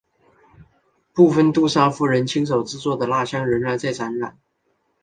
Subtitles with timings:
[1.13, 4.39] 部分杜莎夫人亲手制作的蜡象仍然在展览。